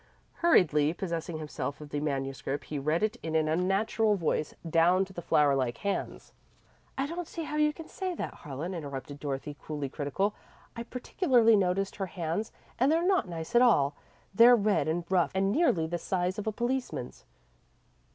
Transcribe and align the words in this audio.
Hurriedly 0.37 0.93
possessing 0.95 1.37
himself 1.37 1.79
of 1.79 1.89
the 1.91 1.99
manuscript, 1.99 2.63
he 2.65 2.79
read 2.79 3.03
it 3.03 3.17
in 3.21 3.35
an 3.35 3.47
unnatural 3.47 4.15
voice, 4.15 4.55
down 4.67 5.05
to 5.05 5.13
the 5.13 5.21
flower 5.21 5.53
like 5.55 5.77
hands. 5.77 6.33
"I 6.97 7.05
don't 7.05 7.27
see 7.27 7.43
how 7.43 7.57
you 7.57 7.71
can 7.71 7.87
say 7.87 8.15
that, 8.15 8.33
Harlan," 8.33 8.73
interrupted 8.73 9.19
Dorothy, 9.19 9.55
coolly 9.61 9.89
critical; 9.89 10.33
"I 10.75 10.81
particularly 10.81 11.55
noticed 11.55 11.97
her 11.97 12.07
hands 12.07 12.51
and 12.79 12.91
they're 12.91 13.05
not 13.05 13.29
nice 13.29 13.53
at 13.53 13.61
all. 13.61 13.93
They're 14.33 14.55
red 14.55 14.87
and 14.87 15.03
rough 15.07 15.31
and 15.35 15.51
nearly 15.51 15.85
the 15.85 15.99
size 15.99 16.39
of 16.39 16.47
a 16.47 16.51
policeman's." 16.51 17.23